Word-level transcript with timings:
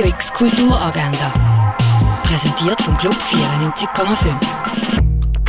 Radio 0.00 0.14
X 0.14 0.32
Kulturagenda. 0.32 1.30
Präsentiert 2.22 2.80
vom 2.80 2.96
Club 2.96 3.12
94,5. 3.12 4.34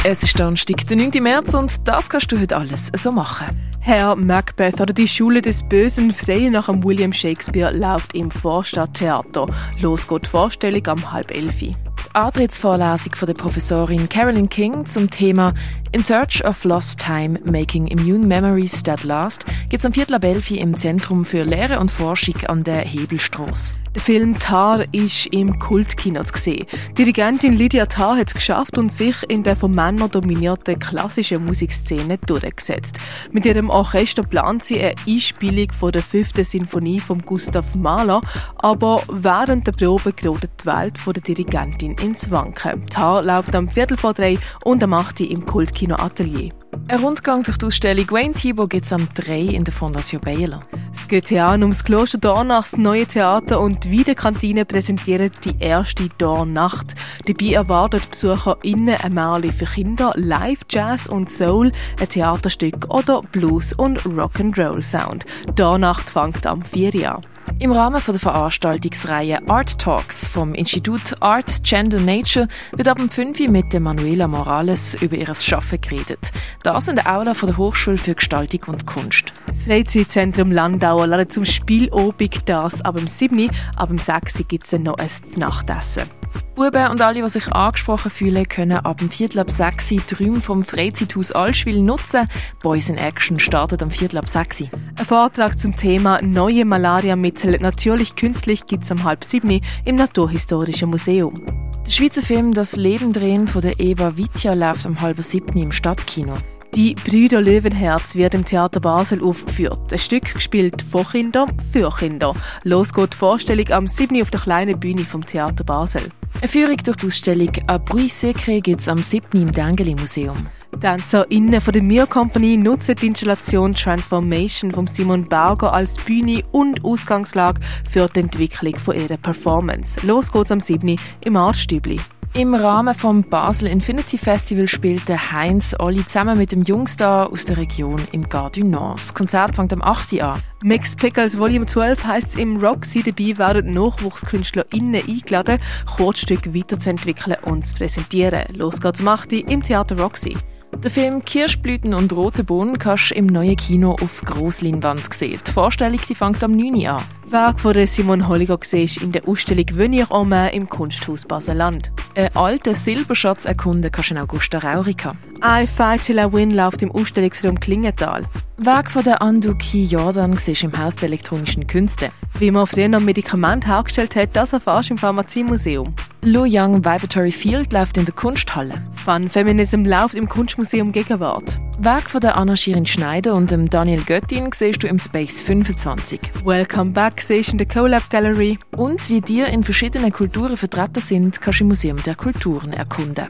Es 0.03 0.23
ist 0.23 0.37
Donnerstag, 0.37 0.85
der 0.87 0.97
9. 0.97 1.23
März 1.23 1.53
und 1.53 1.87
das 1.87 2.09
kannst 2.09 2.29
du 2.33 2.37
heute 2.37 2.57
alles 2.57 2.91
so 2.97 3.13
machen. 3.13 3.47
Herr 3.79 4.13
Macbeth 4.17 4.81
oder 4.81 4.91
die 4.91 5.07
Schule 5.07 5.41
des 5.41 5.63
Bösen, 5.63 6.11
frei 6.11 6.49
nach 6.49 6.65
dem 6.65 6.83
William 6.83 7.13
Shakespeare, 7.13 7.73
läuft 7.73 8.13
im 8.13 8.29
Vorstadttheater. 8.29 9.45
Los 9.79 10.05
geht 10.05 10.25
die 10.25 10.29
Vorstellung 10.29 10.85
am 10.85 11.13
halb 11.13 11.31
elf. 11.31 11.63
Antrittsvorlesung 12.11 13.15
von 13.15 13.27
der 13.27 13.35
Professorin 13.35 14.09
Carolyn 14.09 14.49
King 14.49 14.85
zum 14.85 15.09
Thema 15.09 15.53
In 15.93 16.03
Search 16.03 16.43
of 16.43 16.61
Lost 16.65 16.99
Time 16.99 17.39
Making 17.45 17.87
Immune 17.87 18.25
Memories 18.25 18.83
That 18.83 19.05
Last 19.05 19.45
gibt 19.69 19.79
es 19.79 19.85
am 19.85 19.93
Viertel 19.93 20.15
ab 20.15 20.25
im 20.25 20.77
Zentrum 20.77 21.23
für 21.23 21.43
Lehre 21.43 21.79
und 21.79 21.89
Forschung 21.89 22.35
an 22.47 22.65
der 22.65 22.81
Hebelstraße. 22.81 23.75
Der 23.93 24.01
Film 24.01 24.39
Tar 24.39 24.85
ist 24.93 25.25
im 25.27 25.59
Kultkino 25.59 26.23
zu 26.23 26.37
sehen. 26.37 26.65
Dirigentin 26.97 27.53
Lydia 27.53 27.85
Tar 27.85 28.15
hat 28.15 28.29
es 28.29 28.33
geschafft 28.33 28.77
und 28.77 28.89
sich 28.89 29.17
in 29.27 29.43
der 29.43 29.57
von 29.57 29.75
Männern 29.75 30.09
dominierten 30.09 30.79
klassischen 30.79 31.43
Musikszene 31.43 32.17
durchgesetzt. 32.19 32.97
Mit 33.33 33.45
ihrem 33.45 33.69
Orchester 33.69 34.23
plant 34.23 34.63
sie 34.63 34.79
eine 34.79 34.95
Einspielung 35.05 35.73
von 35.77 35.91
der 35.91 36.03
fünften 36.03 36.45
Sinfonie 36.45 37.01
von 37.01 37.21
Gustav 37.21 37.75
Mahler, 37.75 38.21
aber 38.55 39.03
während 39.09 39.67
der 39.67 39.73
Probe 39.73 40.13
gerät 40.13 40.49
die 40.61 40.65
Welt 40.65 40.97
von 40.97 41.11
der 41.13 41.23
Dirigentin 41.23 41.95
ins 42.01 42.31
Wanken. 42.31 42.87
Tar 42.87 43.23
läuft 43.23 43.53
am 43.53 43.67
Viertel 43.67 43.97
vor 43.97 44.13
drei 44.13 44.37
und 44.63 44.81
am 44.83 44.93
8 44.93 45.19
im 45.19 45.45
Kultkino 45.45 45.95
Atelier. 45.95 46.53
Ein 46.87 46.99
Rundgang 46.99 47.43
durch 47.43 47.57
die 47.57 47.65
Ausstellung 47.65 48.09
Wayne 48.11 48.33
Thibault 48.33 48.69
gibt 48.69 48.85
es 48.85 48.93
am 48.93 49.07
3 49.13 49.41
in 49.41 49.63
der 49.63 49.73
Fondation 49.73 50.21
Baylor. 50.21 50.59
Es 50.93 51.07
geht 51.07 51.31
ja 51.31 51.51
ums 51.51 51.83
Kloster 51.83 52.17
Dornachs 52.17 52.77
neue 52.77 53.05
Theater 53.05 53.59
und 53.59 53.83
die 53.83 53.91
Wiedekantine 53.91 54.65
präsentiert 54.65 55.33
die 55.43 55.55
erste 55.59 56.09
Dornacht. 56.17 56.95
Dabei 57.25 57.53
erwartet 57.53 58.09
BesucherInnen 58.11 58.95
ein 58.95 59.13
Märchen 59.13 59.53
für 59.53 59.65
Kinder, 59.65 60.13
Live, 60.15 60.59
Jazz 60.69 61.07
und 61.07 61.29
Soul, 61.29 61.71
ein 61.99 62.09
Theaterstück 62.09 62.89
oder 62.89 63.21
Blues 63.21 63.73
und 63.73 63.99
Rock'n'Roll 64.01 64.81
Sound. 64.81 65.25
Dornacht 65.55 66.09
fängt 66.09 66.45
am 66.45 66.61
4 66.61 67.13
an. 67.13 67.21
Im 67.61 67.71
Rahmen 67.71 68.01
der 68.03 68.15
Veranstaltungsreihe 68.15 69.47
Art 69.47 69.77
Talks 69.77 70.27
vom 70.27 70.55
Institut 70.55 71.15
Art 71.19 71.63
Gender 71.63 71.99
Nature 71.99 72.47
wird 72.71 72.87
ab 72.87 72.97
dem 72.97 73.11
5 73.11 73.37
mit 73.49 73.79
Manuela 73.79 74.27
Morales 74.27 74.99
über 74.99 75.15
ihr 75.15 75.35
Schaffen 75.35 75.79
geredet. 75.79 76.31
Das 76.63 76.87
in 76.87 76.95
der 76.95 77.15
Aula 77.15 77.35
von 77.35 77.49
der 77.49 77.57
Hochschule 77.57 77.99
für 77.99 78.15
Gestaltung 78.15 78.61
und 78.65 78.87
Kunst. 78.87 79.31
Das 79.45 79.61
Freizeitzentrum 79.61 80.51
Landauer 80.51 81.05
lädt 81.05 81.33
zum 81.33 81.45
Spielobig 81.45 82.43
das 82.47 82.81
ab 82.81 82.95
dem 82.95 83.07
7. 83.07 83.51
ab 83.75 83.89
dem 83.89 83.99
6. 83.99 84.47
gibt 84.47 84.63
es 84.63 84.71
noch 84.71 84.97
ein 84.97 85.09
Nachtessen. 85.35 86.09
Buben 86.55 86.87
und 86.89 87.01
alle, 87.01 87.21
die 87.21 87.29
sich 87.29 87.47
angesprochen 87.47 88.11
fühlen, 88.11 88.47
können 88.47 88.77
ab 88.77 88.97
dem 88.97 89.09
Viertel 89.09 89.39
ab 89.39 89.49
6 89.49 89.87
die 89.87 90.01
Räume 90.19 90.41
vom 90.41 90.63
Freizeithaus 90.65 91.31
Allschwil 91.31 91.81
nutzen. 91.81 92.27
Boys 92.61 92.89
in 92.89 92.97
Action 92.97 93.39
startet 93.39 93.81
am 93.81 93.89
Viertel 93.89 94.17
ab 94.17 94.27
6 94.27 94.63
Ein 94.63 95.05
Vortrag 95.05 95.59
zum 95.59 95.75
Thema 95.75 96.21
Neue 96.21 96.65
Malariamittel 96.65 97.57
natürlich 97.59 98.15
künstlich 98.15 98.65
gibt 98.65 98.83
es 98.83 98.91
am 98.91 99.03
halb 99.03 99.23
7 99.23 99.61
im 99.85 99.95
Naturhistorischen 99.95 100.89
Museum. 100.89 101.45
Der 101.85 101.91
Schweizer 101.91 102.21
Film 102.21 102.53
Das 102.53 102.75
Leben 102.75 103.13
drehen 103.13 103.47
von 103.47 103.61
der 103.61 103.79
Eva 103.79 104.17
Vitja 104.17 104.53
läuft 104.53 104.85
am 104.85 104.99
halb 105.01 105.23
7 105.23 105.57
im 105.57 105.71
Stadtkino. 105.71 106.37
Die 106.73 106.95
Brüder 106.95 107.41
Löwenherz 107.41 108.15
wird 108.15 108.33
im 108.33 108.45
Theater 108.45 108.79
Basel 108.79 109.21
aufgeführt. 109.21 109.91
Ein 109.91 109.99
Stück 109.99 110.33
gespielt 110.33 110.81
von 110.81 111.05
Kindern 111.05 111.51
für 111.69 111.89
Kinder. 111.89 112.33
Los 112.63 112.93
geht 112.93 113.11
die 113.11 113.17
Vorstellung 113.17 113.69
am 113.71 113.87
7. 113.87 114.21
auf 114.21 114.31
der 114.31 114.39
kleinen 114.39 114.79
Bühne 114.79 115.01
vom 115.01 115.25
Theater 115.25 115.65
Basel. 115.65 116.03
Eine 116.39 116.47
Führung 116.47 116.77
durch 116.77 116.95
die 116.95 117.07
Ausstellung 117.07 117.51
«A 117.67 117.77
Bruit 117.77 118.13
Secret» 118.13 118.63
gibt 118.63 118.79
es 118.79 118.87
am 118.87 118.99
7. 118.99 119.41
im 119.41 119.51
Dengeli 119.51 119.95
Museum. 119.95 120.47
TänzerInnen 120.79 121.59
von 121.59 121.73
der 121.73 121.83
Mir 121.83 122.07
Company 122.07 122.55
nutzen 122.55 122.95
die 122.95 123.07
Installation 123.07 123.73
Transformation 123.73 124.71
von 124.71 124.87
Simon 124.87 125.27
Berger 125.27 125.73
als 125.73 125.95
Bühne 125.97 126.41
und 126.53 126.85
Ausgangslage 126.85 127.59
für 127.89 128.07
die 128.07 128.21
Entwicklung 128.21 128.79
von 128.79 128.95
ihrer 128.95 129.17
Performance. 129.17 130.07
Los 130.07 130.31
geht's 130.31 130.51
am 130.51 130.61
7. 130.61 130.95
im 131.25 131.35
Artstübli. 131.35 131.99
Im 132.33 132.55
Rahmen 132.55 132.93
vom 132.95 133.23
Basel 133.23 133.67
Infinity 133.67 134.17
Festival 134.17 134.65
spielte 134.65 135.33
Heinz 135.33 135.75
Olli 135.77 136.07
zusammen 136.07 136.37
mit 136.37 136.53
dem 136.53 136.61
Jungstar 136.61 137.29
aus 137.29 137.43
der 137.43 137.57
Region 137.57 137.99
im 138.13 138.29
Gare 138.29 138.51
du 138.51 138.63
Nord. 138.63 138.99
Das 138.99 139.13
Konzert 139.13 139.57
fängt 139.57 139.73
am 139.73 139.81
8. 139.81 140.21
an. 140.21 140.41
Mix 140.63 140.95
Pickles 140.95 141.37
Volume 141.37 141.65
12 141.65 142.05
heisst 142.05 142.29
es 142.29 142.35
im 142.35 142.55
Roxy. 142.55 143.03
Dabei 143.03 143.37
werden 143.37 143.73
NachwuchskünstlerInnen 143.73 145.03
eingeladen, 145.05 145.59
Kurzstücke 145.97 146.55
weiterzuentwickeln 146.55 147.35
und 147.43 147.67
zu 147.67 147.75
präsentieren. 147.75 148.45
Los 148.53 148.79
geht's 148.79 149.01
am 149.01 149.09
8. 149.09 149.33
im 149.33 149.61
Theater 149.61 149.99
Roxy. 149.99 150.37
Der 150.77 150.89
Film 150.89 151.23
Kirschblüten 151.23 151.93
und 151.93 152.11
rote 152.13 152.43
Bohnen 152.43 152.79
kannst 152.79 153.11
du 153.11 153.15
im 153.15 153.27
neuen 153.27 153.55
Kino 153.55 153.91
auf 154.01 154.21
Grossleinwand 154.25 155.13
sehen. 155.13 155.39
Die 155.45 155.51
Vorstellung 155.51 155.99
die 156.09 156.15
fängt 156.15 156.43
am 156.43 156.55
9. 156.55 156.87
an. 156.87 157.03
Werk 157.27 157.59
von 157.59 157.85
Simon 157.85 158.27
Holliger 158.27 158.57
siehst 158.63 159.03
in 159.03 159.11
der 159.11 159.27
Ausstellung 159.27 159.65
Venir 159.73 160.07
en 160.09 160.31
im 160.31 160.67
Kunsthaus 160.67 161.25
Baseland. 161.25 161.91
Einen 162.15 162.35
alten 162.35 162.73
Silberschatz 162.73 163.45
erkunden 163.45 163.91
kannst 163.91 164.09
du 164.09 164.15
in 164.15 164.21
Augusta 164.21 164.57
Raurica. 164.57 165.15
I 165.43 165.67
Fight 165.67 166.03
Till 166.03 166.17
I 166.17 166.33
Win 166.33 166.51
läuft 166.51 166.81
im 166.81 166.91
Ausstellungsraum 166.91 167.59
Klingenthal. 167.59 168.25
Werk 168.57 168.91
von 168.91 169.03
der 169.03 169.21
Anduki 169.21 169.85
Jordan 169.85 170.37
siehst 170.37 170.63
im 170.63 170.77
Haus 170.77 170.95
der 170.95 171.09
elektronischen 171.09 171.67
Künste. 171.67 172.11
Wie 172.39 172.51
man 172.51 172.65
früher 172.65 172.89
noch 172.89 173.01
Medikament 173.01 173.67
hergestellt 173.67 174.15
hat, 174.15 174.35
das 174.35 174.53
erfährst 174.53 174.89
du 174.89 174.93
im 174.93 174.97
Pharmaziemuseum. 174.97 175.93
Lu 176.23 176.45
Young 176.45 176.85
Vibratory 176.85 177.31
Field 177.31 177.73
läuft 177.73 177.97
in 177.97 178.05
der 178.05 178.13
Kunsthalle. 178.13 178.83
Fun 178.93 179.27
Feminism 179.27 179.85
läuft 179.85 180.13
im 180.13 180.29
Kunstmuseum 180.29 180.91
Gegenwart. 180.91 181.59
Werk 181.79 182.11
von 182.11 182.21
der 182.21 182.37
Anna 182.37 182.55
Schirin 182.55 182.85
Schneider 182.85 183.33
und 183.33 183.49
dem 183.49 183.67
Daniel 183.67 184.03
Göttin 184.03 184.51
siehst 184.53 184.83
du 184.83 184.87
im 184.87 184.99
Space 184.99 185.41
25. 185.41 186.19
Welcome 186.45 186.91
Back 186.91 187.21
siehst 187.21 187.49
du 187.49 187.53
in 187.53 187.57
der 187.57 187.67
CoLab 187.67 188.07
Gallery. 188.11 188.59
Und 188.77 189.09
wie 189.09 189.21
dir 189.21 189.47
in 189.47 189.63
verschiedenen 189.63 190.11
Kulturen 190.11 190.57
vertreten 190.57 191.01
sind, 191.01 191.41
kannst 191.41 191.59
du 191.59 191.63
im 191.63 191.69
Museum 191.69 191.97
der 192.03 192.13
Kulturen 192.13 192.71
erkunden. 192.71 193.27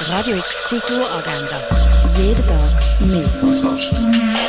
Radio 0.00 0.38
X 0.38 0.64
Kulturagenda. 0.64 1.60
Jeden 2.16 2.46
Tag 2.46 2.80
mehr. 3.00 4.45